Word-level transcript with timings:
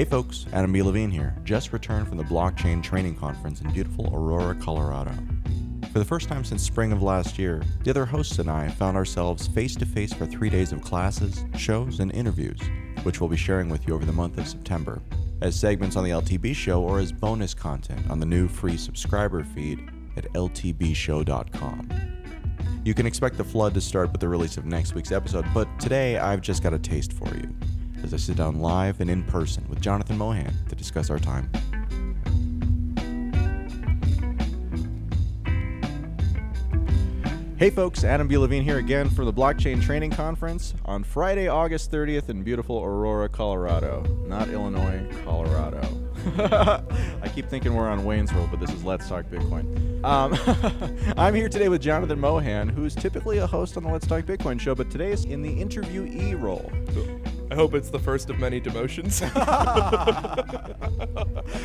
Hey 0.00 0.06
folks, 0.06 0.46
Adam 0.54 0.72
B. 0.72 0.80
Levine 0.80 1.10
here. 1.10 1.36
Just 1.44 1.74
returned 1.74 2.08
from 2.08 2.16
the 2.16 2.24
Blockchain 2.24 2.82
Training 2.82 3.14
Conference 3.16 3.60
in 3.60 3.70
beautiful 3.70 4.10
Aurora, 4.14 4.54
Colorado. 4.54 5.12
For 5.92 5.98
the 5.98 6.06
first 6.06 6.26
time 6.26 6.42
since 6.42 6.62
spring 6.62 6.90
of 6.90 7.02
last 7.02 7.38
year, 7.38 7.62
the 7.84 7.90
other 7.90 8.06
hosts 8.06 8.38
and 8.38 8.50
I 8.50 8.68
found 8.68 8.96
ourselves 8.96 9.46
face 9.48 9.76
to 9.76 9.84
face 9.84 10.14
for 10.14 10.24
three 10.24 10.48
days 10.48 10.72
of 10.72 10.80
classes, 10.80 11.44
shows, 11.54 12.00
and 12.00 12.10
interviews, 12.12 12.58
which 13.02 13.20
we'll 13.20 13.28
be 13.28 13.36
sharing 13.36 13.68
with 13.68 13.86
you 13.86 13.94
over 13.94 14.06
the 14.06 14.12
month 14.14 14.38
of 14.38 14.48
September, 14.48 15.02
as 15.42 15.54
segments 15.54 15.96
on 15.96 16.04
the 16.04 16.12
LTB 16.12 16.54
show 16.54 16.80
or 16.80 16.98
as 16.98 17.12
bonus 17.12 17.52
content 17.52 18.10
on 18.10 18.18
the 18.18 18.24
new 18.24 18.48
free 18.48 18.78
subscriber 18.78 19.44
feed 19.44 19.86
at 20.16 20.24
ltbshow.com. 20.32 21.90
You 22.86 22.94
can 22.94 23.04
expect 23.04 23.36
the 23.36 23.44
flood 23.44 23.74
to 23.74 23.82
start 23.82 24.12
with 24.12 24.22
the 24.22 24.28
release 24.28 24.56
of 24.56 24.64
next 24.64 24.94
week's 24.94 25.12
episode, 25.12 25.44
but 25.52 25.68
today 25.78 26.16
I've 26.16 26.40
just 26.40 26.62
got 26.62 26.72
a 26.72 26.78
taste 26.78 27.12
for 27.12 27.28
you 27.36 27.54
as 28.02 28.14
I 28.14 28.16
sit 28.16 28.36
down 28.36 28.60
live 28.60 29.00
and 29.00 29.10
in 29.10 29.22
person 29.24 29.64
with 29.68 29.80
Jonathan 29.80 30.18
Mohan 30.18 30.52
to 30.68 30.74
discuss 30.74 31.10
our 31.10 31.18
time. 31.18 31.50
Hey 37.60 37.68
folks, 37.68 38.04
Adam 38.04 38.26
B. 38.26 38.38
Levine 38.38 38.64
here 38.64 38.78
again 38.78 39.10
for 39.10 39.26
the 39.26 39.32
Blockchain 39.34 39.82
Training 39.82 40.12
Conference 40.12 40.72
on 40.86 41.04
Friday, 41.04 41.46
August 41.46 41.92
30th 41.92 42.30
in 42.30 42.42
beautiful 42.42 42.82
Aurora, 42.82 43.28
Colorado. 43.28 44.02
Not 44.26 44.48
Illinois, 44.48 45.06
Colorado. 45.24 45.82
I 46.38 47.28
keep 47.34 47.50
thinking 47.50 47.74
we're 47.74 47.88
on 47.88 48.04
Wayne's 48.06 48.32
World, 48.32 48.48
but 48.50 48.60
this 48.60 48.70
is 48.70 48.82
Let's 48.82 49.06
Talk 49.10 49.26
Bitcoin. 49.26 50.02
Um, 50.02 50.34
I'm 51.18 51.34
here 51.34 51.50
today 51.50 51.68
with 51.68 51.82
Jonathan 51.82 52.18
Mohan, 52.18 52.70
who's 52.70 52.94
typically 52.94 53.36
a 53.38 53.46
host 53.46 53.76
on 53.76 53.82
the 53.82 53.90
Let's 53.90 54.06
Talk 54.06 54.24
Bitcoin 54.24 54.58
show, 54.58 54.74
but 54.74 54.90
today 54.90 55.12
is 55.12 55.26
in 55.26 55.42
the 55.42 55.62
interviewee 55.62 56.40
role. 56.40 56.72
I 57.50 57.56
hope 57.56 57.74
it's 57.74 57.90
the 57.90 57.98
first 57.98 58.30
of 58.30 58.38
many 58.38 58.60
demotions. 58.60 59.20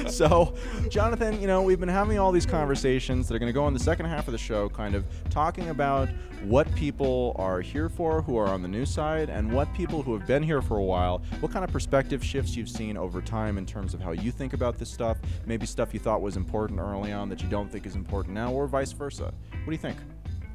so, 0.09 0.55
Jonathan, 0.89 1.39
you 1.39 1.45
know, 1.45 1.61
we've 1.61 1.79
been 1.79 1.87
having 1.87 2.17
all 2.17 2.31
these 2.31 2.45
conversations 2.45 3.27
that 3.27 3.35
are 3.35 3.39
going 3.39 3.49
to 3.49 3.53
go 3.53 3.67
in 3.67 3.73
the 3.73 3.79
second 3.79 4.07
half 4.07 4.27
of 4.27 4.31
the 4.31 4.37
show, 4.37 4.67
kind 4.67 4.95
of 4.95 5.05
talking 5.29 5.69
about 5.69 6.09
what 6.43 6.73
people 6.75 7.35
are 7.37 7.61
here 7.61 7.87
for 7.87 8.23
who 8.23 8.35
are 8.35 8.47
on 8.47 8.63
the 8.63 8.67
new 8.67 8.85
side 8.85 9.29
and 9.29 9.51
what 9.51 9.71
people 9.75 10.01
who 10.01 10.17
have 10.17 10.25
been 10.25 10.41
here 10.41 10.61
for 10.61 10.77
a 10.77 10.83
while, 10.83 11.21
what 11.39 11.51
kind 11.51 11.63
of 11.63 11.71
perspective 11.71 12.23
shifts 12.23 12.55
you've 12.55 12.69
seen 12.69 12.97
over 12.97 13.21
time 13.21 13.59
in 13.59 13.65
terms 13.65 13.93
of 13.93 14.01
how 14.01 14.11
you 14.11 14.31
think 14.31 14.53
about 14.53 14.79
this 14.79 14.89
stuff, 14.89 15.17
maybe 15.45 15.67
stuff 15.67 15.93
you 15.93 15.99
thought 15.99 16.19
was 16.19 16.35
important 16.35 16.79
early 16.79 17.11
on 17.11 17.29
that 17.29 17.43
you 17.43 17.47
don't 17.47 17.71
think 17.71 17.85
is 17.85 17.95
important 17.95 18.33
now, 18.33 18.51
or 18.51 18.65
vice 18.65 18.91
versa. 18.91 19.25
What 19.25 19.65
do 19.65 19.71
you 19.71 19.77
think? 19.77 19.97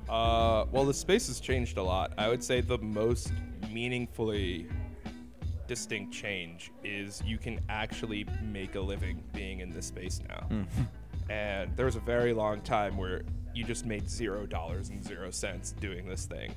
Uh, 0.08 0.64
well, 0.72 0.84
the 0.84 0.92
space 0.94 1.28
has 1.28 1.38
changed 1.38 1.78
a 1.78 1.82
lot. 1.82 2.12
I 2.18 2.28
would 2.28 2.42
say 2.42 2.60
the 2.60 2.78
most 2.78 3.32
meaningfully 3.70 4.68
distinct 5.70 6.12
change 6.12 6.72
is 6.82 7.22
you 7.24 7.38
can 7.38 7.60
actually 7.68 8.26
make 8.42 8.74
a 8.74 8.80
living 8.80 9.22
being 9.32 9.60
in 9.60 9.72
this 9.72 9.86
space 9.86 10.20
now. 10.28 10.40
Hmm. 10.48 10.62
And 11.30 11.76
there 11.76 11.86
was 11.86 11.94
a 11.94 12.00
very 12.00 12.32
long 12.32 12.60
time 12.60 12.96
where 12.96 13.22
you 13.54 13.62
just 13.62 13.86
made 13.86 14.10
zero 14.10 14.46
dollars 14.46 14.88
and 14.88 15.04
zero 15.04 15.30
cents 15.30 15.70
doing 15.70 16.08
this 16.08 16.26
thing. 16.26 16.52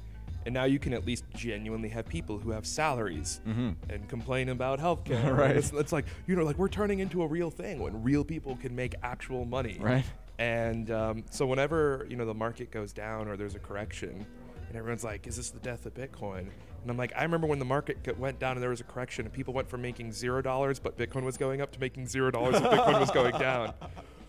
And 0.47 0.53
now 0.53 0.63
you 0.63 0.79
can 0.79 0.95
at 0.95 1.05
least 1.05 1.25
genuinely 1.35 1.89
have 1.89 2.07
people 2.07 2.39
who 2.39 2.49
have 2.49 2.65
salaries 2.65 3.39
and 3.87 4.09
complain 4.09 4.49
about 4.49 4.79
healthcare. 4.79 5.23
Mm-hmm. 5.23 5.35
Right. 5.43 5.57
It's, 5.57 5.71
it's 5.73 5.91
like, 5.91 6.05
you 6.25 6.35
know, 6.35 6.43
like 6.43 6.57
we're 6.57 6.67
turning 6.67 6.97
into 6.97 7.21
a 7.21 7.27
real 7.27 7.51
thing 7.51 7.77
when 7.83 8.01
real 8.01 8.23
people 8.23 8.55
can 8.55 8.75
make 8.75 8.95
actual 9.03 9.45
money. 9.45 9.77
Right. 9.79 10.05
And 10.39 10.89
um, 10.89 11.23
so 11.29 11.45
whenever 11.45 12.07
you 12.09 12.15
know 12.15 12.25
the 12.25 12.33
market 12.33 12.71
goes 12.71 12.93
down 12.93 13.27
or 13.27 13.37
there's 13.37 13.53
a 13.53 13.59
correction, 13.59 14.25
and 14.73 14.79
everyone's 14.79 15.03
like, 15.03 15.27
"Is 15.27 15.37
this 15.37 15.51
the 15.51 15.59
death 15.59 15.85
of 15.85 15.93
Bitcoin?" 15.93 16.39
And 16.81 16.89
I'm 16.91 16.97
like, 16.97 17.13
I 17.15 17.21
remember 17.23 17.45
when 17.47 17.59
the 17.59 17.65
market 17.65 18.17
went 18.17 18.39
down 18.39 18.53
and 18.53 18.61
there 18.63 18.71
was 18.71 18.81
a 18.81 18.83
correction, 18.83 19.25
and 19.25 19.33
people 19.33 19.53
went 19.53 19.69
from 19.69 19.81
making 19.83 20.11
zero 20.11 20.41
dollars, 20.41 20.79
but 20.79 20.97
Bitcoin 20.97 21.23
was 21.23 21.37
going 21.37 21.61
up, 21.61 21.71
to 21.73 21.79
making 21.79 22.07
zero 22.07 22.31
dollars, 22.31 22.55
and 22.55 22.65
Bitcoin 22.65 22.99
was 22.99 23.11
going 23.11 23.37
down. 23.37 23.73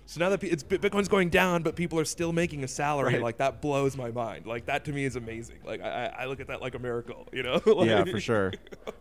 So 0.06 0.20
now 0.20 0.28
that 0.28 0.38
pe- 0.40 0.48
it's 0.50 0.62
Bitcoin's 0.62 1.08
going 1.08 1.30
down, 1.30 1.62
but 1.62 1.76
people 1.76 1.98
are 1.98 2.04
still 2.04 2.30
making 2.30 2.62
a 2.62 2.68
salary, 2.68 3.14
Right. 3.14 3.22
like 3.22 3.38
that 3.38 3.62
blows 3.62 3.96
my 3.96 4.10
mind. 4.10 4.44
Like 4.44 4.66
that 4.66 4.84
to 4.84 4.92
me 4.92 5.06
is 5.06 5.16
amazing. 5.16 5.60
Like 5.64 5.80
I, 5.80 5.88
I 5.88 6.22
I 6.22 6.26
look 6.26 6.40
at 6.40 6.48
that 6.48 6.60
like 6.60 6.74
a 6.74 6.78
miracle, 6.78 7.26
you 7.32 7.42
know? 7.42 7.62
yeah, 7.86 8.04
for 8.04 8.20
sure, 8.20 8.52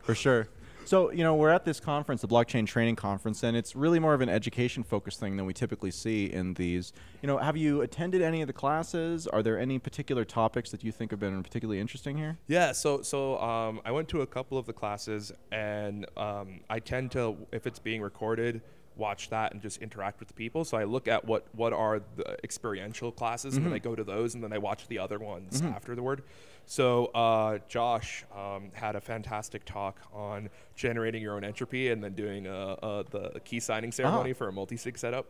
for 0.01 0.15
sure. 0.15 0.47
So 0.85 1.11
you 1.11 1.23
know, 1.23 1.35
we're 1.35 1.49
at 1.49 1.63
this 1.63 1.79
conference, 1.79 2.21
the 2.21 2.27
blockchain 2.27 2.67
training 2.67 2.97
conference, 2.97 3.43
and 3.43 3.55
it's 3.55 3.75
really 3.75 3.99
more 3.99 4.13
of 4.13 4.21
an 4.21 4.29
education-focused 4.29 5.19
thing 5.19 5.37
than 5.37 5.45
we 5.45 5.53
typically 5.53 5.91
see 5.91 6.25
in 6.25 6.53
these. 6.55 6.91
You 7.21 7.27
know, 7.27 7.37
have 7.37 7.55
you 7.55 7.81
attended 7.81 8.21
any 8.21 8.41
of 8.41 8.47
the 8.47 8.53
classes? 8.53 9.25
Are 9.27 9.41
there 9.41 9.57
any 9.57 9.79
particular 9.79 10.25
topics 10.25 10.71
that 10.71 10.83
you 10.83 10.91
think 10.91 11.11
have 11.11 11.19
been 11.19 11.41
particularly 11.41 11.79
interesting 11.79 12.17
here? 12.17 12.37
Yeah, 12.47 12.73
so 12.73 13.01
so 13.01 13.39
um, 13.39 13.79
I 13.85 13.91
went 13.91 14.09
to 14.09 14.21
a 14.21 14.27
couple 14.27 14.57
of 14.57 14.65
the 14.65 14.73
classes, 14.73 15.31
and 15.51 16.05
um, 16.17 16.59
I 16.69 16.79
tend 16.79 17.11
to, 17.11 17.37
if 17.51 17.65
it's 17.65 17.79
being 17.79 18.01
recorded, 18.01 18.61
watch 18.95 19.29
that 19.29 19.53
and 19.53 19.61
just 19.61 19.81
interact 19.81 20.19
with 20.19 20.27
the 20.27 20.33
people. 20.33 20.63
So 20.63 20.77
I 20.77 20.83
look 20.83 21.07
at 21.07 21.25
what 21.25 21.45
what 21.53 21.73
are 21.73 22.01
the 22.15 22.37
experiential 22.43 23.11
classes, 23.11 23.57
and 23.57 23.65
then 23.65 23.73
I 23.73 23.79
go 23.79 23.95
to 23.95 24.03
those, 24.03 24.35
and 24.35 24.43
then 24.43 24.53
I 24.53 24.57
watch 24.57 24.87
the 24.87 24.99
other 24.99 25.19
ones 25.19 25.61
afterward. 25.61 26.23
So 26.65 27.07
uh, 27.07 27.59
Josh 27.67 28.23
um, 28.35 28.71
had 28.73 28.95
a 28.95 29.01
fantastic 29.01 29.65
talk 29.65 29.99
on 30.13 30.49
generating 30.75 31.21
your 31.21 31.35
own 31.35 31.43
entropy 31.43 31.89
and 31.89 32.03
then 32.03 32.13
doing 32.13 32.47
uh, 32.47 32.75
uh, 32.81 33.03
the 33.09 33.41
key 33.43 33.59
signing 33.59 33.91
ceremony 33.91 34.33
for 34.33 34.47
a 34.47 34.51
multi-sig 34.53 34.97
setup. 34.97 35.29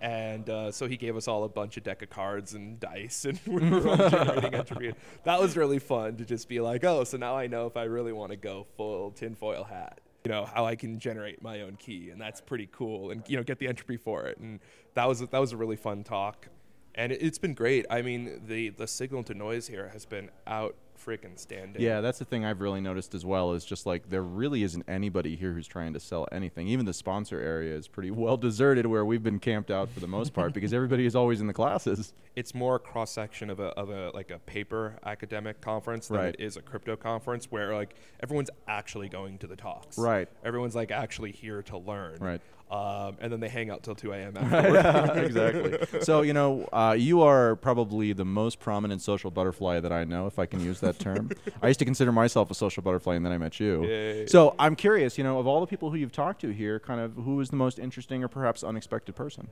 And 0.00 0.50
uh, 0.50 0.72
so 0.72 0.86
he 0.88 0.96
gave 0.96 1.16
us 1.16 1.28
all 1.28 1.44
a 1.44 1.48
bunch 1.48 1.76
of 1.76 1.84
deck 1.84 2.02
of 2.02 2.10
cards 2.10 2.54
and 2.54 2.78
dice, 2.80 3.24
and 3.24 3.38
we 3.46 3.70
were 3.70 3.88
all 3.88 3.96
generating 4.10 4.54
entropy. 4.54 4.92
That 5.22 5.40
was 5.40 5.56
really 5.56 5.78
fun 5.78 6.16
to 6.16 6.24
just 6.24 6.48
be 6.48 6.60
like, 6.60 6.84
oh, 6.84 7.04
so 7.04 7.16
now 7.16 7.36
I 7.36 7.46
know 7.46 7.66
if 7.66 7.76
I 7.76 7.84
really 7.84 8.12
want 8.12 8.30
to 8.32 8.36
go 8.36 8.66
full 8.76 9.12
tinfoil 9.12 9.64
hat, 9.64 10.00
you 10.24 10.32
know, 10.32 10.46
how 10.46 10.64
I 10.64 10.74
can 10.74 10.98
generate 10.98 11.42
my 11.42 11.60
own 11.60 11.76
key, 11.76 12.08
and 12.10 12.18
that's 12.20 12.40
pretty 12.40 12.68
cool, 12.72 13.10
and 13.10 13.22
you 13.28 13.36
know, 13.36 13.42
get 13.42 13.58
the 13.58 13.68
entropy 13.68 13.98
for 13.98 14.26
it. 14.26 14.38
And 14.38 14.58
that 14.94 15.06
was 15.06 15.20
that 15.20 15.38
was 15.38 15.52
a 15.52 15.56
really 15.56 15.76
fun 15.76 16.02
talk, 16.02 16.48
and 16.94 17.12
it, 17.12 17.20
it's 17.20 17.38
been 17.38 17.52
great. 17.52 17.84
I 17.90 18.00
mean, 18.00 18.42
the 18.46 18.70
the 18.70 18.86
signal 18.86 19.22
to 19.24 19.34
noise 19.34 19.66
here 19.66 19.90
has 19.92 20.06
been 20.06 20.30
out 20.46 20.76
freaking 20.98 21.38
standing. 21.38 21.80
Yeah, 21.82 22.00
that's 22.00 22.18
the 22.18 22.24
thing 22.24 22.44
I've 22.44 22.60
really 22.60 22.80
noticed 22.80 23.14
as 23.14 23.24
well. 23.24 23.52
Is 23.52 23.64
just 23.64 23.86
like 23.86 24.10
there 24.10 24.22
really 24.22 24.62
isn't 24.62 24.84
anybody 24.88 25.36
here 25.36 25.52
who's 25.52 25.66
trying 25.66 25.92
to 25.94 26.00
sell 26.00 26.26
anything. 26.32 26.68
Even 26.68 26.86
the 26.86 26.92
sponsor 26.94 27.40
area 27.40 27.74
is 27.74 27.88
pretty 27.88 28.10
well 28.12 28.36
deserted, 28.36 28.86
where 28.86 29.04
we've 29.04 29.22
been 29.22 29.38
camped 29.38 29.70
out 29.70 29.90
for 29.90 30.00
the 30.00 30.06
most 30.08 30.32
part 30.32 30.52
because 30.54 30.72
everybody 30.72 31.06
is 31.06 31.14
always 31.16 31.40
in 31.40 31.46
the 31.46 31.52
classes. 31.54 32.12
it's 32.36 32.54
more 32.54 32.78
cross 32.78 33.10
section 33.10 33.50
of 33.50 33.60
a 33.60 33.66
of 33.78 33.90
a 33.90 34.10
like 34.14 34.30
a 34.30 34.38
paper 34.40 34.96
academic 35.04 35.60
conference 35.60 36.08
than 36.08 36.18
Right. 36.18 36.34
it 36.38 36.40
is 36.40 36.56
a 36.56 36.62
crypto 36.62 36.96
conference 36.96 37.50
where 37.50 37.74
like 37.74 37.94
everyone's 38.22 38.50
actually 38.68 39.08
going 39.08 39.38
to 39.38 39.46
the 39.46 39.56
talks. 39.56 39.98
Right. 39.98 40.28
Everyone's 40.44 40.74
like 40.74 40.90
actually 40.90 41.32
here 41.32 41.62
to 41.62 41.78
learn. 41.78 42.16
Right. 42.20 42.40
Um, 42.70 43.18
and 43.20 43.30
then 43.30 43.40
they 43.40 43.50
hang 43.50 43.70
out 43.70 43.82
till 43.84 43.94
2 43.94 44.12
a.m. 44.12 44.36
afterwards. 44.40 45.18
exactly. 45.18 46.00
So 46.02 46.22
you 46.22 46.32
know, 46.32 46.68
uh, 46.72 46.96
you 46.98 47.20
are 47.22 47.56
probably 47.56 48.12
the 48.14 48.24
most 48.24 48.58
prominent 48.58 49.02
social 49.02 49.30
butterfly 49.30 49.80
that 49.80 49.92
I 49.92 50.04
know, 50.04 50.26
if 50.26 50.38
I 50.38 50.46
can 50.46 50.60
use 50.60 50.80
that 50.84 50.98
term. 50.98 51.30
I 51.62 51.68
used 51.68 51.78
to 51.80 51.84
consider 51.84 52.12
myself 52.12 52.50
a 52.50 52.54
social 52.54 52.82
butterfly, 52.82 53.14
and 53.14 53.24
then 53.24 53.32
I 53.32 53.38
met 53.38 53.58
you. 53.60 53.84
Yay. 53.84 54.26
So 54.26 54.54
I'm 54.58 54.76
curious, 54.76 55.18
you 55.18 55.24
know, 55.24 55.38
of 55.38 55.46
all 55.46 55.60
the 55.60 55.66
people 55.66 55.90
who 55.90 55.96
you've 55.96 56.12
talked 56.12 56.40
to 56.42 56.50
here, 56.50 56.78
kind 56.78 57.00
of 57.00 57.14
who 57.14 57.40
is 57.40 57.50
the 57.50 57.56
most 57.56 57.78
interesting 57.78 58.22
or 58.22 58.28
perhaps 58.28 58.62
unexpected 58.62 59.14
person? 59.14 59.48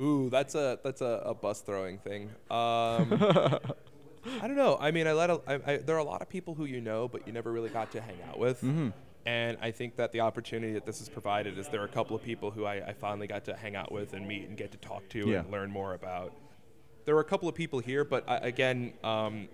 Ooh, 0.00 0.28
that's 0.30 0.54
a 0.54 0.78
that's 0.84 1.00
a, 1.00 1.22
a 1.24 1.34
bus 1.34 1.60
throwing 1.62 1.98
thing. 1.98 2.24
Um, 2.50 3.18
I 4.42 4.46
don't 4.46 4.56
know. 4.56 4.76
I 4.80 4.90
mean, 4.90 5.06
I 5.06 5.12
let 5.12 5.30
a, 5.30 5.40
I, 5.46 5.54
I, 5.72 5.76
there 5.78 5.96
are 5.96 6.00
a 6.00 6.04
lot 6.04 6.20
of 6.20 6.28
people 6.28 6.54
who 6.54 6.64
you 6.64 6.80
know, 6.80 7.08
but 7.08 7.26
you 7.26 7.32
never 7.32 7.52
really 7.52 7.70
got 7.70 7.92
to 7.92 8.00
hang 8.00 8.18
out 8.28 8.38
with. 8.38 8.58
Mm-hmm. 8.58 8.88
And 9.24 9.58
I 9.60 9.72
think 9.72 9.96
that 9.96 10.12
the 10.12 10.20
opportunity 10.20 10.72
that 10.74 10.86
this 10.86 11.00
has 11.00 11.08
provided 11.08 11.58
is 11.58 11.68
there 11.68 11.82
are 11.82 11.86
a 11.86 11.88
couple 11.88 12.14
of 12.14 12.22
people 12.22 12.52
who 12.52 12.64
I, 12.64 12.74
I 12.88 12.92
finally 12.92 13.26
got 13.26 13.44
to 13.46 13.56
hang 13.56 13.74
out 13.74 13.90
with 13.90 14.12
and 14.12 14.26
meet 14.26 14.48
and 14.48 14.56
get 14.56 14.70
to 14.72 14.78
talk 14.78 15.08
to 15.10 15.28
Yeah. 15.28 15.40
and 15.40 15.50
learn 15.50 15.70
more 15.70 15.94
about. 15.94 16.32
There 17.06 17.14
were 17.14 17.20
a 17.22 17.24
couple 17.24 17.48
of 17.48 17.54
people 17.54 17.80
here, 17.80 18.04
but 18.04 18.28
I, 18.28 18.36
again, 18.36 18.92
um, 19.02 19.48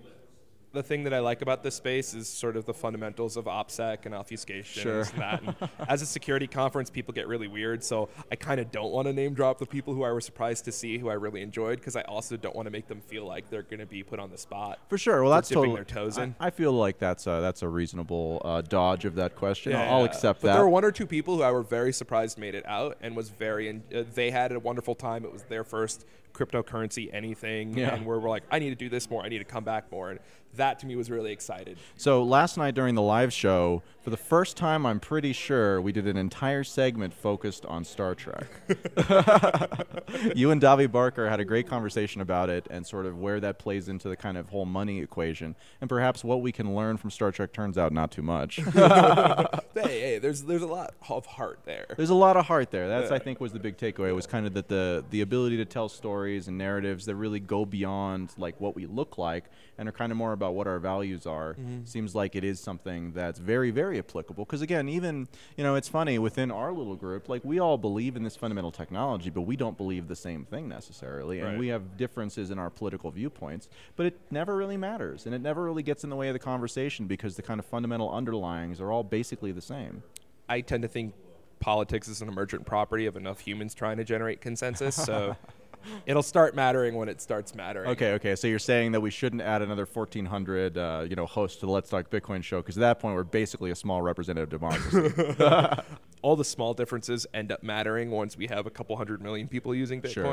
the 0.73 0.81
thing 0.83 1.03
that 1.03 1.13
I 1.13 1.19
like 1.19 1.43
about 1.43 1.61
this 1.61 1.75
space 1.75 2.15
is 2.15 2.27
sort 2.27 2.57
of 2.57 2.65
the 2.65 2.73
fundamentals 2.73 3.37
of 3.37 3.45
OPSEC 3.45 4.05
and 4.07 4.15
obfuscation 4.15 4.81
Sure. 4.81 5.01
and 5.01 5.07
that. 5.19 5.41
And 5.43 5.55
as 5.87 6.01
a 6.01 6.05
security 6.05 6.47
conference, 6.47 6.89
people 6.89 7.13
get 7.13 7.27
really 7.27 7.47
weird, 7.47 7.83
so 7.83 8.09
I 8.31 8.35
kind 8.35 8.59
of 8.59 8.71
don't 8.71 8.91
want 8.91 9.07
to 9.07 9.13
name 9.13 9.35
drop 9.35 9.59
the 9.59 9.67
people 9.67 9.93
who 9.93 10.03
I 10.03 10.11
was 10.11 10.25
surprised 10.25 10.65
to 10.65 10.71
see, 10.71 10.97
who 10.97 11.09
I 11.09 11.13
really 11.13 11.43
enjoyed, 11.43 11.77
because 11.77 11.95
I 11.95 12.01
also 12.01 12.37
don't 12.37 12.55
want 12.55 12.65
to 12.65 12.71
make 12.71 12.87
them 12.87 13.01
feel 13.01 13.25
like 13.25 13.51
they're 13.51 13.61
going 13.61 13.81
to 13.81 13.85
be 13.85 14.01
put 14.01 14.19
on 14.19 14.31
the 14.31 14.37
spot. 14.37 14.79
For 14.89 14.97
sure. 14.97 15.21
Well, 15.21 15.31
that's 15.31 15.47
dipping 15.49 15.61
totally. 15.61 15.75
their 15.75 15.85
toes 15.85 16.17
I- 16.17 16.23
in. 16.23 16.35
I, 16.39 16.49
feel 16.49 16.73
like 16.73 16.97
that's 16.97 17.27
a, 17.27 17.39
that's 17.39 17.61
a 17.61 17.67
reasonable 17.67 18.41
uh, 18.43 18.61
dodge 18.61 19.05
of 19.05 19.13
that 19.15 19.35
question. 19.35 19.75
I'll- 19.75 19.93
I'll 19.93 19.99
Yeah. 19.99 20.05
accept 20.05 20.41
but 20.41 20.47
that. 20.47 20.53
There 20.55 20.63
were 20.63 20.69
one 20.69 20.83
or 20.83 20.91
two 20.91 21.05
people 21.05 21.37
who 21.37 21.43
I 21.43 21.51
were 21.51 21.61
very 21.63 21.93
surprised 21.93 22.39
made 22.39 22.55
it 22.55 22.65
out 22.65 22.97
and 22.99 23.15
was 23.15 23.29
very. 23.29 23.69
In, 23.69 23.83
uh, 23.95 24.03
they 24.13 24.31
had 24.31 24.51
a 24.51 24.59
wonderful 24.59 24.95
time. 24.95 25.23
It 25.23 25.31
was 25.31 25.43
their 25.43 25.63
first 25.63 26.05
cryptocurrency 26.33 27.09
anything, 27.13 27.77
Yeah. 27.77 27.93
and 27.93 28.05
we're, 28.05 28.19
we're 28.19 28.29
like, 28.29 28.43
I 28.51 28.59
need 28.59 28.69
to 28.69 28.75
do 28.75 28.89
this 28.89 29.09
more. 29.09 29.23
I 29.23 29.29
need 29.29 29.39
to 29.39 29.43
come 29.45 29.63
back 29.63 29.91
more, 29.91 30.09
and 30.11 30.19
that 30.55 30.79
to 30.79 30.85
me 30.85 30.95
was 30.95 31.09
really 31.09 31.31
excited. 31.31 31.77
So 31.95 32.23
last 32.23 32.57
night 32.57 32.75
during 32.75 32.95
the 32.95 33.01
live 33.01 33.31
show, 33.33 33.81
For 34.03 34.09
the 34.09 34.17
first 34.17 34.57
time, 34.57 34.85
I'm 34.85 34.99
pretty 34.99 35.31
sure 35.31 35.79
we 35.79 35.93
did 35.93 36.07
an 36.07 36.17
entire 36.17 36.65
segment 36.65 37.13
focused 37.13 37.65
on 37.65 37.85
Star 37.85 38.13
Trek. 38.13 38.47
you 40.35 40.51
and 40.51 40.61
Davi 40.61 40.91
Barker 40.91 41.29
had 41.29 41.39
a 41.39 41.45
great 41.45 41.69
conversation 41.69 42.19
about 42.19 42.49
it 42.49 42.67
and 42.69 42.85
sort 42.85 43.05
of 43.05 43.17
where 43.17 43.39
that 43.39 43.59
plays 43.59 43.87
into 43.87 44.09
the 44.09 44.17
kind 44.17 44.37
of 44.37 44.49
whole 44.49 44.65
money 44.65 44.99
equation, 44.99 45.55
and 45.79 45.89
perhaps 45.89 46.21
what 46.21 46.41
we 46.41 46.51
can 46.51 46.75
learn 46.75 46.97
from 46.97 47.11
Star 47.11 47.31
Trek 47.31 47.53
turns 47.53 47.77
out 47.77 47.93
not 47.93 48.11
too 48.11 48.21
much. 48.21 48.55
hey, 48.75 49.61
hey, 49.73 50.19
there's 50.19 50.43
there's 50.43 50.63
a 50.63 50.67
lot 50.67 50.93
of 51.09 51.25
heart 51.25 51.61
there. 51.63 51.85
There's 51.95 52.09
a 52.09 52.15
lot 52.15 52.35
of 52.35 52.45
heart 52.45 52.71
there. 52.71 52.89
That's 52.89 53.09
I 53.09 53.19
think 53.19 53.39
was 53.39 53.53
the 53.53 53.59
big 53.59 53.77
takeaway 53.77 54.13
was 54.13 54.27
kind 54.27 54.45
of 54.45 54.53
that 54.55 54.67
the 54.67 55.05
the 55.11 55.21
ability 55.21 55.55
to 55.57 55.65
tell 55.65 55.87
stories 55.87 56.49
and 56.49 56.57
narratives 56.57 57.05
that 57.05 57.15
really 57.15 57.39
go 57.39 57.65
beyond 57.65 58.33
like 58.37 58.59
what 58.59 58.75
we 58.75 58.85
look 58.85 59.17
like 59.17 59.45
and 59.77 59.87
are 59.87 59.93
kind 59.93 60.11
of 60.11 60.17
more 60.17 60.33
about 60.33 60.55
what 60.55 60.67
our 60.67 60.79
values 60.79 61.25
are. 61.25 61.53
Mm-hmm. 61.53 61.85
Seems 61.85 62.13
like 62.13 62.35
it 62.35 62.43
is 62.43 62.59
something 62.59 63.13
that's 63.13 63.39
very 63.39 63.71
very 63.71 63.92
applicable 63.99 64.45
because 64.45 64.61
again, 64.61 64.87
even 64.89 65.27
you 65.57 65.63
know, 65.63 65.75
it's 65.75 65.89
funny 65.89 66.19
within 66.19 66.51
our 66.51 66.71
little 66.71 66.95
group, 66.95 67.29
like 67.29 67.43
we 67.43 67.59
all 67.59 67.77
believe 67.77 68.15
in 68.15 68.23
this 68.23 68.35
fundamental 68.35 68.71
technology, 68.71 69.29
but 69.29 69.41
we 69.41 69.55
don't 69.55 69.77
believe 69.77 70.07
the 70.07 70.15
same 70.15 70.45
thing 70.45 70.67
necessarily, 70.67 71.39
and 71.39 71.49
Right. 71.51 71.59
we 71.59 71.67
have 71.67 71.97
differences 71.97 72.51
in 72.51 72.59
our 72.59 72.69
political 72.69 73.11
viewpoints. 73.11 73.67
But 73.95 74.07
it 74.07 74.19
never 74.31 74.55
really 74.55 74.77
matters, 74.77 75.25
and 75.25 75.33
it 75.35 75.41
never 75.41 75.63
really 75.63 75.83
gets 75.83 76.03
in 76.03 76.09
the 76.09 76.15
way 76.15 76.29
of 76.29 76.33
the 76.33 76.39
conversation 76.39 77.07
because 77.07 77.35
the 77.35 77.41
kind 77.41 77.59
of 77.59 77.65
fundamental 77.65 78.09
underlyings 78.09 78.79
are 78.79 78.91
all 78.91 79.03
basically 79.03 79.51
the 79.51 79.61
same. 79.61 80.03
I 80.49 80.61
tend 80.61 80.81
to 80.83 80.87
think 80.87 81.13
politics 81.59 82.07
is 82.07 82.21
an 82.21 82.27
emergent 82.27 82.65
property 82.65 83.05
of 83.05 83.15
enough 83.15 83.39
humans 83.39 83.73
trying 83.73 83.97
to 83.97 84.03
generate 84.03 84.41
consensus. 84.41 84.95
So 84.95 85.35
it'll 86.05 86.23
start 86.23 86.55
mattering 86.55 86.95
when 86.95 87.09
it 87.09 87.21
starts 87.21 87.55
mattering. 87.55 87.89
Okay, 87.89 88.13
okay. 88.13 88.35
So 88.35 88.47
you're 88.47 88.59
saying 88.59 88.91
that 88.93 89.01
we 89.01 89.09
shouldn't 89.11 89.41
add 89.41 89.61
another 89.61 89.85
1,400, 89.85 90.77
uh, 90.77 91.05
you 91.09 91.15
know, 91.15 91.25
hosts 91.25 91.59
to 91.59 91.65
the 91.65 91.71
Let's 91.71 91.89
Talk 91.89 92.09
Bitcoin 92.09 92.43
show 92.43 92.61
because 92.61 92.77
at 92.77 92.81
that 92.81 92.99
point 92.99 93.15
we're 93.15 93.23
basically 93.23 93.71
a 93.71 93.75
small 93.75 94.01
representative 94.01 94.49
democracy. 94.49 95.13
All 96.21 96.35
the 96.35 96.45
small 96.45 96.73
differences 96.73 97.27
end 97.33 97.51
up 97.51 97.63
mattering 97.63 98.09
once 98.11 98.37
we 98.37 98.47
have 98.47 98.65
a 98.65 98.69
couple 98.69 98.95
hundred 98.95 99.21
million 99.21 99.47
people 99.47 99.75
using 99.75 100.01
Sure. 100.03 100.23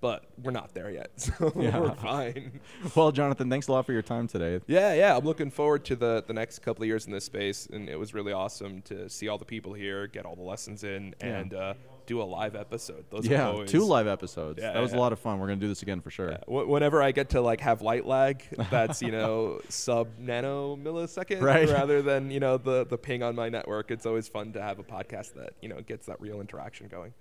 But 0.00 0.24
we're 0.40 0.52
not 0.52 0.74
there 0.74 0.90
yet, 0.90 1.10
so 1.16 1.50
we're 1.56 1.92
fine. 1.96 2.60
well, 2.94 3.10
Jonathan, 3.10 3.50
thanks 3.50 3.66
a 3.66 3.72
lot 3.72 3.84
for 3.84 3.92
your 3.92 4.02
time 4.02 4.28
today. 4.28 4.60
Yeah, 4.68 4.94
yeah. 4.94 5.16
I'm 5.16 5.24
looking 5.24 5.50
forward 5.50 5.84
to 5.86 5.96
the 5.96 6.22
the 6.24 6.32
next 6.32 6.60
couple 6.60 6.84
of 6.84 6.86
years 6.86 7.06
in 7.06 7.12
this 7.12 7.24
space, 7.24 7.66
and 7.72 7.88
it 7.88 7.98
was 7.98 8.14
really 8.14 8.32
awesome 8.32 8.80
to 8.82 9.08
see 9.08 9.26
all 9.26 9.38
the 9.38 9.44
people 9.44 9.72
here, 9.74 10.06
get 10.06 10.24
all 10.24 10.36
the 10.36 10.42
lessons 10.42 10.84
in, 10.84 11.14
Yeah. 11.20 11.26
and 11.26 11.52
uh, 11.54 11.74
do 12.06 12.22
a 12.22 12.24
live 12.24 12.54
episode. 12.54 13.06
Those 13.10 13.26
are 13.28 13.32
Yeah, 13.32 13.48
always, 13.48 13.72
two 13.72 13.84
live 13.84 14.06
episodes. 14.06 14.60
Yeah, 14.62 14.72
that 14.72 14.80
was 14.80 14.92
yeah. 14.92 14.98
a 14.98 15.00
lot 15.00 15.12
of 15.12 15.18
fun. 15.18 15.40
We're 15.40 15.48
gonna 15.48 15.60
do 15.60 15.66
this 15.68 15.82
again 15.82 16.00
for 16.00 16.10
sure. 16.10 16.30
Wh- 16.46 16.68
Whenever 16.68 17.02
I 17.02 17.10
get 17.10 17.30
to 17.30 17.40
like 17.40 17.60
have 17.62 17.82
light 17.82 18.06
lag, 18.06 18.44
that's 18.70 19.02
you 19.02 19.10
know 19.10 19.60
sub 19.68 20.16
nano 20.16 20.76
millisecond, 20.76 21.42
Right. 21.42 21.68
rather 21.68 22.02
than 22.02 22.30
you 22.30 22.38
know 22.38 22.56
the 22.56 22.86
the 22.86 22.96
ping 22.98 23.24
on 23.24 23.34
my 23.34 23.48
network. 23.48 23.90
It's 23.90 24.06
always 24.06 24.28
fun 24.28 24.52
to 24.52 24.62
have 24.62 24.78
a 24.78 24.84
podcast 24.84 25.34
that 25.34 25.54
you 25.60 25.68
know 25.68 25.80
gets 25.80 26.06
that 26.06 26.20
real 26.20 26.40
interaction 26.40 26.86
going. 26.86 27.14